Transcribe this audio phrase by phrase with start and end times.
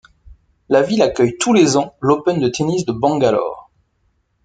[0.67, 3.69] La ville accueille tous les ans l'Open de tennis de Bangalore.